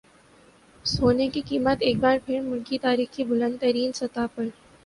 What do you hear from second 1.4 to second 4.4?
قیمت ایک بار پھر ملکی تاریخ کی بلند ترین سطح